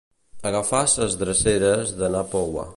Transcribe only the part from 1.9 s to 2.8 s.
de na Poua.